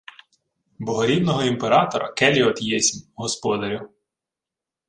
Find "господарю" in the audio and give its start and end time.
3.15-3.89